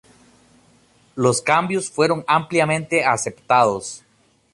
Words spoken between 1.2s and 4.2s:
cambios fueron ampliamente aceptados.